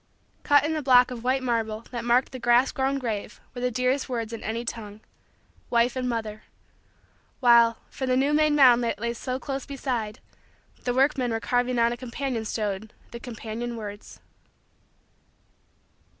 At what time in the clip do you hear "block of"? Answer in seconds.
0.81-1.23